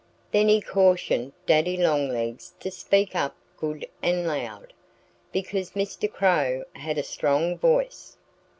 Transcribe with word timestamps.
Then 0.31 0.47
he 0.49 0.61
cautioned 0.61 1.31
Daddy 1.45 1.77
Longlegs 1.77 2.55
to 2.59 2.71
speak 2.71 3.15
up 3.15 3.35
good 3.55 3.85
and 4.01 4.25
loud, 4.25 4.73
because 5.31 5.73
Mr. 5.73 6.11
Crow 6.11 6.63
had 6.73 6.97
a 6.97 7.03
strong 7.03 7.55
voice. 7.55 8.17